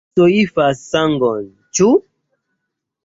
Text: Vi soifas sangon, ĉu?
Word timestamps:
Vi 0.09 0.19
soifas 0.19 0.81
sangon, 0.95 1.45
ĉu? 1.81 1.91